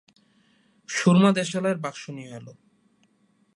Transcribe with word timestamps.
সুরমা 0.89 1.31
দেশালাইয়ের 1.39 1.79
বাক্স 1.83 2.03
নিয়ে 2.15 2.31
এল। 2.39 2.47